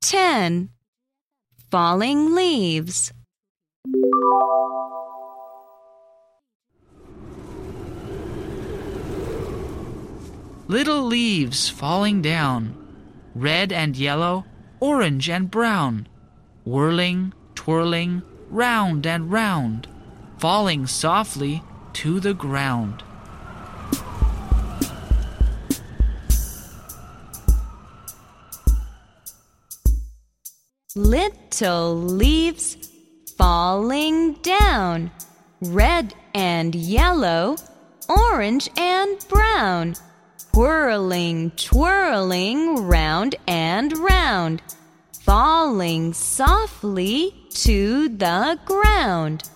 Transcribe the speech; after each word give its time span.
10. 0.00 0.70
Falling 1.70 2.34
leaves. 2.34 3.12
Little 10.68 11.02
leaves 11.02 11.68
falling 11.68 12.22
down, 12.22 12.76
red 13.34 13.72
and 13.72 13.96
yellow, 13.96 14.44
orange 14.80 15.28
and 15.28 15.50
brown, 15.50 16.06
whirling, 16.64 17.32
twirling, 17.54 18.22
round 18.50 19.06
and 19.06 19.32
round, 19.32 19.88
falling 20.38 20.86
softly 20.86 21.62
to 21.94 22.20
the 22.20 22.34
ground. 22.34 23.02
Little 30.96 31.96
leaves 31.96 32.88
falling 33.36 34.32
down, 34.40 35.10
red 35.60 36.14
and 36.34 36.74
yellow, 36.74 37.56
orange 38.08 38.70
and 38.74 39.18
brown, 39.28 39.96
whirling, 40.54 41.50
twirling, 41.56 42.86
round 42.86 43.34
and 43.46 43.98
round, 43.98 44.62
falling 45.12 46.14
softly 46.14 47.34
to 47.50 48.08
the 48.08 48.58
ground. 48.64 49.50